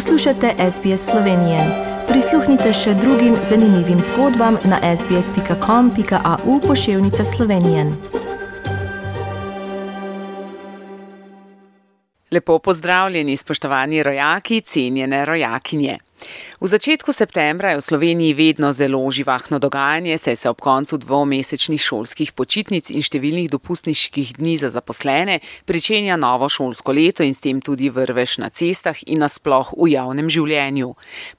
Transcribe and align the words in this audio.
Poslušate 0.00 0.54
SBS 0.70 1.10
Slovenije. 1.10 1.58
Prisluhnite 2.08 2.72
še 2.72 2.94
drugim 2.94 3.34
zanimivim 3.48 3.98
zgodbam 4.00 4.56
na 4.64 4.78
sbsp.com.au 4.96 6.60
pošiljka 6.60 7.24
Slovenije. 7.24 7.84
Lepo 12.32 12.58
pozdravljeni, 12.58 13.36
spoštovani 13.36 14.02
rojaki, 14.02 14.60
cenjene 14.60 15.24
rojakinje. 15.24 15.98
V 16.60 16.68
začetku 16.68 17.16
septembra 17.16 17.72
je 17.72 17.80
v 17.80 17.80
Sloveniji 17.80 18.36
vedno 18.36 18.68
zelo 18.72 19.00
živahno 19.10 19.56
dogajanje, 19.56 20.18
saj 20.18 20.36
se 20.36 20.50
ob 20.50 20.60
koncu 20.60 20.98
dvomesečnih 21.00 21.80
šolskih 21.80 22.36
počitnic 22.36 22.90
in 22.92 23.00
številnih 23.00 23.48
dopustniških 23.48 24.34
dni 24.36 24.58
za 24.60 24.68
zaposlene 24.68 25.38
pričenja 25.64 26.18
novo 26.20 26.52
šolsko 26.52 26.92
leto 26.92 27.24
in 27.24 27.32
s 27.32 27.40
tem 27.40 27.64
tudi 27.64 27.88
vrveš 27.88 28.44
na 28.44 28.50
cestah 28.52 29.00
in 29.08 29.24
nasploh 29.24 29.72
v 29.72 29.88
javnem 29.94 30.28
življenju. 30.28 30.90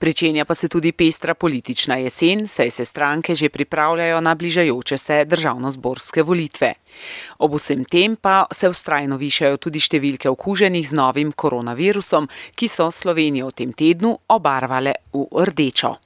Pričenja 0.02 0.42
pa 0.50 0.58
se 0.58 0.66
tudi 0.74 0.90
pestra 0.90 1.38
politična 1.38 2.02
jesen, 2.02 2.48
saj 2.50 2.74
se 2.82 2.86
stranke 2.90 3.38
že 3.38 3.54
pripravljajo 3.54 4.26
na 4.26 4.34
bližajoče 4.34 4.98
se 4.98 5.22
državno-zborske 5.30 6.26
volitve. 6.26 6.74
Ob 7.38 7.54
vsem 7.62 7.86
tem 7.86 8.18
pa 8.18 8.48
se 8.50 8.66
ustrajno 8.66 9.22
višajo 9.22 9.62
tudi 9.62 9.78
številke 9.78 10.34
okuženih 10.34 10.90
z 10.90 10.98
novim 10.98 11.30
koronavirusom, 11.30 12.26
ki 12.58 12.66
so 12.66 12.90
Slovenijo 12.90 13.54
v 13.54 13.58
tem 13.62 13.78
tednu 13.78 14.18
obarvale 14.34 14.98
v 15.14 15.28
rdečo. 15.32 16.00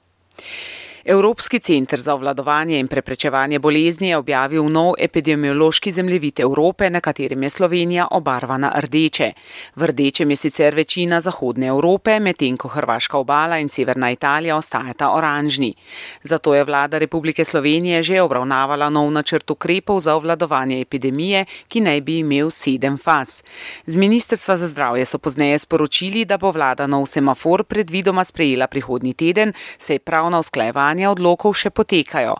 Evropski 1.08 1.58
center 1.58 2.00
za 2.00 2.14
obvladovanje 2.14 2.78
in 2.78 2.88
preprečevanje 2.88 3.58
bolezni 3.58 4.08
je 4.08 4.16
objavil 4.16 4.64
nov 4.68 4.94
epidemiološki 4.98 5.92
zemljevid 5.92 6.40
Evrope, 6.40 6.90
na 6.90 7.00
katerem 7.00 7.42
je 7.42 7.50
Slovenija 7.50 8.08
obarvana 8.10 8.72
rdeče. 8.76 9.32
V 9.76 9.86
rdečem 9.86 10.30
je 10.30 10.36
sicer 10.36 10.74
večina 10.74 11.20
zahodne 11.20 11.66
Evrope, 11.66 12.18
medtem 12.20 12.56
ko 12.56 12.68
Hrvaška 12.68 13.18
obala 13.18 13.58
in 13.58 13.68
severna 13.68 14.10
Italija 14.10 14.56
ostajata 14.56 15.10
oranžni. 15.10 15.74
Zato 16.22 16.54
je 16.54 16.64
vlada 16.64 16.98
Republike 16.98 17.44
Slovenije 17.44 18.02
že 18.02 18.22
obravnavala 18.22 18.90
nov 18.90 19.10
načrt 19.10 19.50
ukrepov 19.50 20.00
za 20.00 20.14
obvladovanje 20.14 20.80
epidemije, 20.80 21.44
ki 21.68 21.80
naj 21.80 22.00
bi 22.00 22.18
imel 22.18 22.50
sedem 22.50 22.98
faz. 22.98 23.42
Z 23.86 23.96
Ministrstva 23.96 24.56
za 24.56 24.66
zdravje 24.66 25.04
so 25.04 25.18
pozneje 25.18 25.58
sporočili, 25.58 26.24
da 26.24 26.36
bo 26.36 26.50
vlada 26.50 26.86
nov 26.86 27.06
semafor 27.06 27.64
predvidoma 27.64 28.24
sprejela 28.24 28.66
prihodnji 28.66 29.14
teden, 29.14 29.52
sej 29.78 29.98
pravna 29.98 30.38
usklajevanja 30.38 30.95
sprejemanja 30.96 31.12
odlokov 31.12 31.54
še 31.54 31.70
potekajo. 31.70 32.36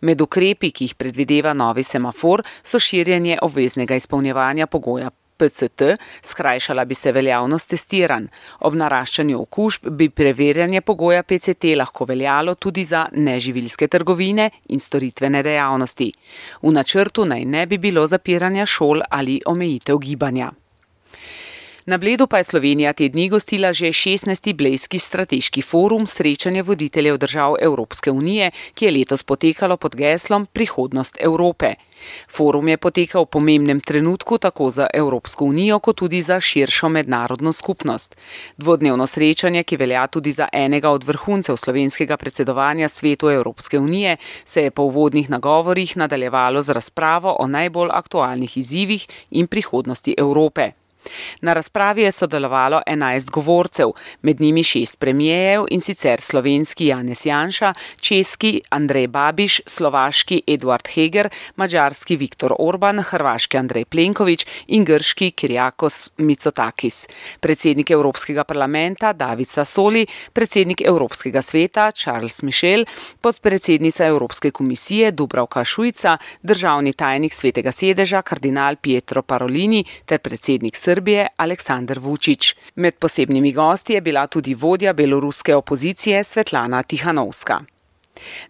Med 0.00 0.20
ukrepi, 0.20 0.72
ki 0.72 0.88
jih 0.88 0.96
predvideva 0.96 1.52
novi 1.54 1.84
semafor, 1.84 2.42
so 2.62 2.78
širjenje 2.78 3.38
obveznega 3.42 3.96
izpolnjevanja 3.96 4.66
pogoja. 4.66 5.10
PCT, 5.38 5.94
skrajšala 6.22 6.84
bi 6.84 6.94
se 6.98 7.12
veljavnost 7.12 7.70
testiranj. 7.70 8.26
Ob 8.66 8.74
naraščanju 8.74 9.38
okužb 9.38 9.86
bi 9.94 10.08
preverjanje 10.10 10.80
pogoja 10.82 11.22
PCT 11.22 11.76
lahko 11.78 12.08
veljalo 12.10 12.56
tudi 12.58 12.84
za 12.84 13.06
neživilske 13.12 13.86
trgovine 13.86 14.50
in 14.68 14.80
storitvene 14.80 15.42
dejavnosti. 15.46 16.12
V 16.62 16.72
načrtu 16.74 17.24
naj 17.24 17.44
ne 17.44 17.66
bi 17.66 17.78
bilo 17.78 18.06
zapiranja 18.06 18.66
šol 18.66 19.04
ali 19.10 19.38
omejitev 19.46 19.98
gibanja. 19.98 20.50
Na 21.88 21.96
Bledu 21.96 22.26
pa 22.26 22.36
je 22.38 22.44
Slovenija 22.44 22.92
te 22.92 23.08
dni 23.08 23.28
gostila 23.28 23.72
že 23.72 23.86
16. 23.86 24.52
Blejski 24.54 24.98
strateški 24.98 25.62
forum 25.62 26.06
srečanja 26.06 26.62
voditeljev 26.62 27.16
držav 27.16 27.54
Evropske 27.60 28.10
unije, 28.10 28.50
ki 28.74 28.84
je 28.84 28.90
letos 28.90 29.22
potekalo 29.22 29.76
pod 29.76 29.96
geslom 29.96 30.46
Prihodnost 30.46 31.16
Evrope. 31.20 31.74
Forum 32.28 32.68
je 32.68 32.76
potekal 32.76 33.22
v 33.22 33.26
pomembnem 33.26 33.80
trenutku 33.80 34.38
tako 34.38 34.70
za 34.70 34.86
Evropsko 34.94 35.44
unijo, 35.44 35.78
kot 35.78 35.96
tudi 35.96 36.22
za 36.22 36.40
širšo 36.40 36.88
mednarodno 36.88 37.52
skupnost. 37.52 38.16
Dvodnevno 38.56 39.06
srečanje, 39.06 39.62
ki 39.62 39.76
velja 39.76 40.06
tudi 40.06 40.32
za 40.32 40.48
enega 40.52 40.90
od 40.90 41.04
vrhuncev 41.04 41.56
slovenskega 41.56 42.16
predsedovanja 42.16 42.88
svetu 42.88 43.30
Evropske 43.30 43.78
unije, 43.78 44.16
se 44.44 44.62
je 44.62 44.70
po 44.70 44.82
uvodnih 44.82 45.30
nagovorih 45.30 45.96
nadaljevalo 45.96 46.62
z 46.62 46.68
razpravo 46.68 47.36
o 47.38 47.46
najbolj 47.46 47.88
aktualnih 47.92 48.56
izzivih 48.56 49.08
in 49.30 49.46
prihodnosti 49.46 50.14
Evrope. 50.18 50.70
Na 51.40 51.52
razpravi 51.52 52.02
je 52.02 52.12
sodelovalo 52.12 52.82
11 52.86 53.30
govorcev, 53.30 53.88
med 54.22 54.40
njimi 54.40 54.62
šest 54.62 54.98
premijejev 54.98 55.64
in 55.70 55.80
sicer 55.80 56.20
slovenski 56.20 56.86
Janez 56.86 57.26
Janša, 57.26 57.74
česki 58.00 58.60
Andrej 58.70 59.06
Babiš, 59.06 59.60
slovaški 59.66 60.42
Eduard 60.46 60.88
Heger, 60.94 61.28
mađarski 61.56 62.16
Viktor 62.16 62.54
Orban, 62.58 62.98
hrvaški 63.00 63.58
Andrej 63.58 63.84
Plenković 63.84 64.46
in 64.66 64.84
grški 64.84 65.30
Kirjakos 65.30 66.10
Mitsotakis. 66.16 67.08
Predsednik 67.40 67.90
Evropskega 67.90 68.44
parlamenta 68.44 69.12
David 69.12 69.48
Sassoli, 69.48 70.06
predsednik 70.32 70.82
Evropskega 70.84 71.42
sveta 71.42 71.90
Charles 71.90 72.42
Michel, 72.42 72.84
podpredsednica 73.20 74.06
Evropske 74.06 74.50
komisije 74.50 75.10
Dubravka 75.10 75.64
Šujca, 75.64 76.18
državni 76.42 76.92
tajnik 76.92 77.34
svetega 77.34 77.72
sedeža 77.72 78.22
kardinal 78.22 78.76
Pietro 78.76 79.22
Parolini 79.22 79.84
ter 80.06 80.18
predsednik 80.18 80.76
Srbije 80.76 80.97
Srbije 80.98 81.26
Aleksandr 81.36 81.98
Vučić. 81.98 82.54
Med 82.74 82.94
posebnimi 82.94 83.52
gosti 83.52 83.92
je 83.92 84.00
bila 84.00 84.26
tudi 84.26 84.54
vodja 84.54 84.92
beloruske 84.92 85.54
opozicije 85.54 86.24
Svetlana 86.24 86.82
Tihanovska. 86.82 87.60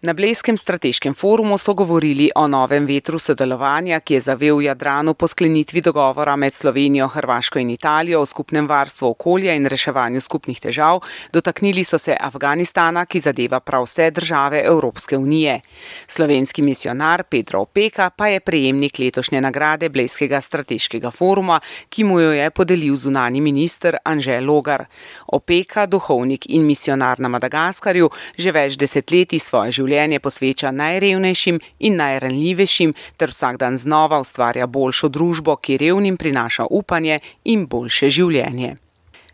Na 0.01 0.13
Blejskem 0.13 0.57
strateškem 0.57 1.13
forumu 1.13 1.57
so 1.57 1.73
govorili 1.73 2.29
o 2.35 2.47
novem 2.47 2.85
vetru 2.85 3.19
sodelovanja, 3.19 3.99
ki 3.99 4.13
je 4.13 4.21
zavel 4.21 4.57
v 4.57 4.63
Jadranu 4.63 5.13
po 5.13 5.27
sklenitvi 5.27 5.81
dogovora 5.81 6.35
med 6.35 6.53
Slovenijo, 6.53 7.07
Hrvaško 7.07 7.59
in 7.59 7.69
Italijo 7.69 8.21
o 8.21 8.25
skupnem 8.25 8.67
varstvu 8.67 9.09
okolja 9.09 9.53
in 9.55 9.65
reševanju 9.65 10.21
skupnih 10.21 10.59
težav. 10.59 11.01
Dotaknili 11.33 11.83
so 11.83 11.97
se 11.97 12.17
Afganistana, 12.19 13.05
ki 13.05 13.19
zadeva 13.19 13.59
prav 13.59 13.83
vse 13.83 14.11
države 14.11 14.63
Evropske 14.65 15.17
unije. 15.17 15.61
Slovenski 16.07 16.61
misionar 16.61 17.23
Pedro 17.23 17.61
Opeka 17.61 18.09
pa 18.09 18.27
je 18.27 18.39
prejemnik 18.39 18.99
letošnje 18.99 19.41
nagrade 19.41 19.89
Blejskega 19.89 20.41
strateškega 20.41 21.11
foruma, 21.11 21.59
ki 21.89 22.03
mu 22.03 22.19
jo 22.19 22.31
je 22.31 22.49
podelil 22.49 22.95
zunani 22.95 23.41
minister 23.41 23.97
Anže 24.05 24.39
Logar. 24.41 24.85
Opeka, 25.27 25.85
duhovnik 25.85 26.45
in 26.49 26.65
misionar 26.65 27.19
na 27.19 27.27
Madagaskarju, 27.27 28.09
že 28.37 28.51
več 28.51 28.77
desetletij 28.79 29.39
svoje 29.39 29.58
svoje 29.59 29.75
življenje 29.75 30.19
posveča 30.23 30.71
najrevnejšim 30.71 31.59
in 31.83 31.97
najranljivejšim, 31.99 32.93
ter 33.17 33.33
vsak 33.33 33.59
dan 33.59 33.75
znova 33.77 34.21
ustvarja 34.23 34.67
boljšo 34.67 35.09
družbo, 35.11 35.57
ki 35.59 35.77
revnim 35.77 36.17
prinaša 36.17 36.69
upanje 36.71 37.19
in 37.43 37.67
boljše 37.67 38.09
življenje. 38.09 38.77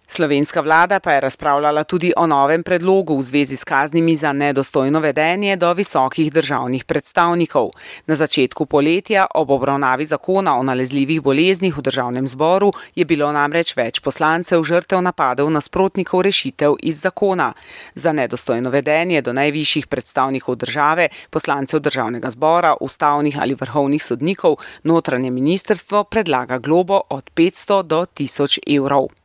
Slovenska 0.08 0.62
vlada 0.62 1.00
pa 1.00 1.12
je 1.12 1.22
razpravljala 1.22 1.84
tudi 1.84 2.14
o 2.18 2.28
novem 2.28 2.64
predlogu 2.64 3.18
v 3.18 3.24
zvezi 3.24 3.58
s 3.58 3.64
kaznimi 3.64 4.16
za 4.16 4.34
nedostojno 4.34 5.00
vedenje 5.00 5.56
do 5.56 5.74
visokih 5.74 6.34
državnih 6.34 6.86
predstavnikov. 6.86 7.70
Na 8.08 8.16
začetku 8.16 8.66
poletja 8.66 9.26
ob 9.36 9.52
obravnavi 9.52 10.06
zakona 10.06 10.58
o 10.60 10.64
nalezljivih 10.64 11.22
boleznih 11.22 11.78
v 11.78 11.82
državnem 11.82 12.28
zboru 12.28 12.72
je 12.96 13.06
bilo 13.06 13.32
namreč 13.32 13.74
več 13.78 14.00
poslancev 14.00 14.64
žrtev 14.64 15.02
napadov 15.02 15.50
nasprotnikov 15.50 16.22
rešitev 16.22 16.78
iz 16.84 17.02
zakona. 17.02 17.54
Za 17.96 18.14
nedostojno 18.14 18.70
vedenje 18.70 19.22
do 19.22 19.34
najvišjih 19.34 19.88
predstavnikov 19.88 20.56
države, 20.56 21.10
poslancev 21.30 21.80
državnega 21.80 22.30
zbora, 22.30 22.76
ustavnih 22.82 23.38
ali 23.42 23.58
vrhovnih 23.60 24.04
sodnikov, 24.04 24.58
notranje 24.84 25.32
ministrstvo 25.32 26.04
predlaga 26.04 26.60
globo 26.60 27.02
od 27.10 27.32
500 27.36 27.84
do 27.84 28.06
1000 28.06 28.60
evrov. 28.78 29.25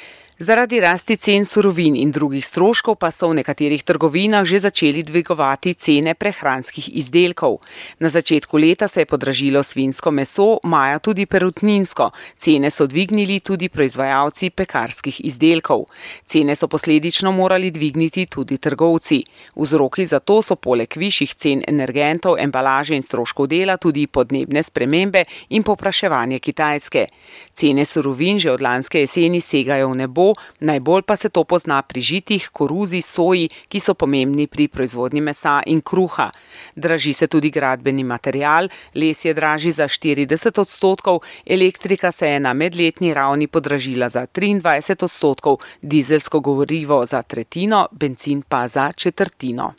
Zaradi 0.41 0.79
rasti 0.79 1.17
cen 1.17 1.45
surovin 1.45 1.93
in 1.95 2.09
drugih 2.09 2.41
stroškov 2.41 2.95
pa 2.97 3.11
so 3.13 3.27
v 3.29 3.35
nekaterih 3.37 3.83
trgovinah 3.85 4.41
že 4.41 4.57
začeli 4.63 5.03
dvigovati 5.05 5.75
cene 5.77 6.15
prehranskih 6.17 6.87
izdelkov. 6.97 7.59
Na 8.01 8.09
začetku 8.09 8.57
leta 8.57 8.87
se 8.87 9.01
je 9.01 9.05
podražilo 9.05 9.61
svinsko 9.63 10.09
meso, 10.11 10.57
maja 10.63 10.97
tudi 10.97 11.27
perutninsko. 11.29 12.09
Cene 12.37 12.71
so 12.73 12.87
dvignili 12.87 13.39
tudi 13.45 13.69
proizvajalci 13.69 14.49
pekarskih 14.49 15.21
izdelkov. 15.21 15.85
Cene 16.25 16.55
so 16.55 16.67
posledično 16.67 17.31
morali 17.31 17.69
dvigniti 17.69 18.25
tudi 18.25 18.57
trgovci. 18.57 19.21
Vzroki 19.55 20.05
za 20.05 20.19
to 20.19 20.41
so 20.41 20.55
poleg 20.55 20.89
višjih 20.97 21.35
cen 21.35 21.61
energentov, 21.67 22.41
embalaže 22.41 22.97
in 22.97 23.05
stroškov 23.05 23.45
dela 23.45 23.77
tudi 23.77 24.07
podnebne 24.07 24.63
spremembe 24.63 25.23
in 25.49 25.61
popraševanje 25.61 26.39
Kitajske. 26.39 27.05
Cene 27.53 27.85
surovin 27.85 28.39
že 28.39 28.51
od 28.51 28.61
lanske 28.61 29.05
jeseni 29.05 29.41
segajo 29.41 29.93
v 29.93 30.01
nebo 30.01 30.30
najbolj 30.59 31.01
pa 31.01 31.15
se 31.15 31.29
to 31.29 31.43
pozna 31.43 31.81
pri 31.81 32.01
žitih, 32.01 32.49
koruzi, 32.53 33.01
soji, 33.01 33.49
ki 33.67 33.79
so 33.79 33.93
pomembni 33.93 34.47
pri 34.47 34.67
proizvodnji 34.67 35.21
mesa 35.21 35.61
in 35.65 35.81
kruha. 35.81 36.29
Draži 36.75 37.13
se 37.13 37.27
tudi 37.27 37.49
gradbeni 37.49 38.03
material, 38.03 38.69
les 38.95 39.25
je 39.25 39.33
dražji 39.33 39.71
za 39.71 39.87
40 39.87 40.61
odstotkov, 40.61 41.21
elektrika 41.45 42.11
se 42.11 42.27
je 42.27 42.39
na 42.39 42.53
medletni 42.53 43.13
ravni 43.13 43.47
podražila 43.47 44.09
za 44.09 44.25
23 44.27 45.03
odstotkov, 45.03 45.57
dizelsko 45.81 46.39
gorivo 46.39 47.05
za 47.05 47.21
tretjino, 47.21 47.87
benzin 47.91 48.41
pa 48.41 48.67
za 48.67 48.91
četrtino. 48.91 49.73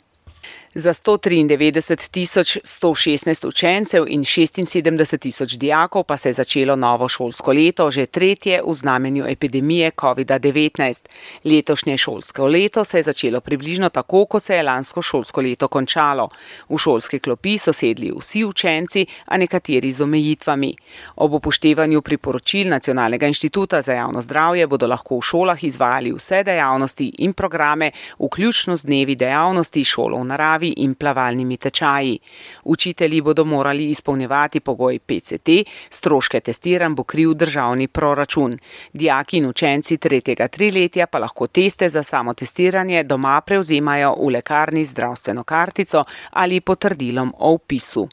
Za 0.75 0.93
193 0.93 2.11
tisoč 2.11 2.57
116 2.57 3.47
učencev 3.47 4.03
in 4.07 4.23
76 4.23 5.17
tisoč 5.17 5.51
dijakov 5.57 6.03
pa 6.03 6.17
se 6.17 6.29
je 6.29 6.33
začelo 6.33 6.75
novo 6.75 7.07
šolsko 7.07 7.51
leto, 7.51 7.91
že 7.91 8.05
tretje 8.05 8.61
v 8.67 8.73
znamenju 8.73 9.25
epidemije 9.27 9.91
COVID-19. 9.91 11.05
Letošnje 11.43 11.97
šolsko 11.97 12.47
leto 12.47 12.83
se 12.83 12.97
je 12.97 13.03
začelo 13.03 13.41
približno 13.41 13.89
tako, 13.89 14.25
kot 14.25 14.43
se 14.43 14.55
je 14.55 14.63
lansko 14.63 15.01
šolsko 15.01 15.41
leto 15.41 15.67
končalo. 15.67 16.29
V 16.69 16.77
šolske 16.77 17.19
klopi 17.19 17.57
so 17.57 17.73
sedli 17.73 18.11
vsi 18.19 18.43
učenci, 18.43 19.05
a 19.25 19.37
nekateri 19.37 19.91
z 19.91 20.01
omejitvami. 20.01 20.73
Ob 21.15 21.33
upoštevanju 21.33 22.01
priporočil 22.01 22.69
Nacionalnega 22.69 23.27
inštituta 23.27 23.81
za 23.81 23.93
javno 23.93 24.21
zdravje 24.21 24.67
bodo 24.67 24.87
lahko 24.87 25.17
v 25.17 25.21
šolah 25.21 25.63
izvajali 25.63 26.11
vse 26.17 26.43
dejavnosti 26.43 27.11
in 27.17 27.33
programe, 27.33 27.91
vključno 28.19 28.75
z 28.75 28.85
dnevi 28.85 29.15
dejavnosti 29.15 29.83
šolo 29.83 30.17
v 30.17 30.25
naravi 30.25 30.62
plavi 30.63 30.73
in 30.77 30.95
plavalnimi 30.95 31.57
tečaji. 31.57 32.19
Učitelji 32.63 33.21
bodo 33.21 33.43
morali 33.43 33.89
izpolnjevati 33.89 34.59
pogoj 34.59 34.99
PCT, 34.99 35.49
stroške 35.89 36.39
testiranj 36.39 36.95
bo 36.95 37.03
kriv 37.03 37.33
državni 37.33 37.87
proračun. 37.87 38.57
Dijaki 38.93 39.37
in 39.37 39.45
učenci 39.45 39.97
tretjega 39.97 40.47
triletja 40.47 41.07
pa 41.07 41.19
lahko 41.19 41.47
teste 41.47 41.89
za 41.89 42.03
samotestiranje 42.03 43.03
doma 43.03 43.41
prevzemajo 43.41 44.15
v 44.15 44.29
lekarni 44.29 44.85
zdravstveno 44.85 45.43
kartico 45.43 46.03
ali 46.31 46.61
potrdilom 46.61 47.33
o 47.37 47.51
upisu. 47.51 48.07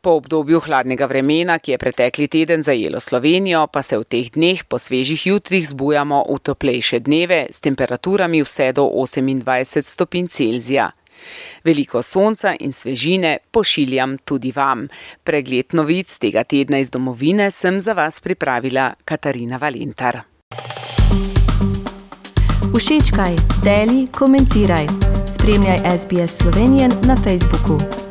Po 0.00 0.10
obdobju 0.10 0.60
hladnega 0.60 1.06
vremena, 1.06 1.58
ki 1.58 1.72
je 1.72 1.78
pretekli 1.78 2.28
teden 2.28 2.62
zajelo 2.62 3.00
Slovenijo, 3.00 3.66
pa 3.66 3.82
se 3.82 3.98
v 3.98 4.04
teh 4.04 4.30
dneh 4.30 4.62
po 4.64 4.78
svežih 4.78 5.26
jutrih 5.26 5.68
zbujamo 5.68 6.22
v 6.30 6.38
toplejše 6.38 7.00
dneve 7.00 7.46
s 7.50 7.60
temperaturami 7.60 8.42
vse 8.42 8.72
do 8.72 8.86
28 8.86 9.82
stopinj 9.82 10.28
Celzija. 10.28 10.92
Veliko 11.64 12.02
sonca 12.02 12.54
in 12.60 12.72
svežine 12.72 13.38
pošiljam 13.50 14.18
tudi 14.18 14.52
vam. 14.52 14.88
Pregled 15.24 15.66
novic 15.72 16.18
tega 16.18 16.44
tedna 16.44 16.78
iz 16.78 16.90
domovine 16.90 17.50
sem 17.50 17.80
za 17.80 17.92
vas 17.92 18.20
pripravila 18.20 18.94
Katarina 19.04 19.56
Valentar. 19.56 20.20
Všečkaj, 22.76 23.36
deli, 23.64 24.06
komentiraj. 24.06 24.86
Spremljaj 25.26 25.98
SBS 25.98 26.38
Slovenijo 26.38 26.88
na 26.88 27.16
Facebooku. 27.24 28.05